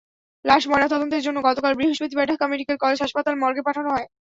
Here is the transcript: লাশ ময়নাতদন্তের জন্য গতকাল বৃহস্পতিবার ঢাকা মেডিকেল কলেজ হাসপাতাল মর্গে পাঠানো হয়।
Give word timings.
লাশ 0.45 0.63
ময়নাতদন্তের 0.67 1.21
জন্য 1.23 1.37
গতকাল 1.47 1.71
বৃহস্পতিবার 1.75 2.29
ঢাকা 2.31 2.45
মেডিকেল 2.51 2.77
কলেজ 2.79 2.99
হাসপাতাল 3.01 3.33
মর্গে 3.37 3.65
পাঠানো 3.67 3.89
হয়। 3.91 4.07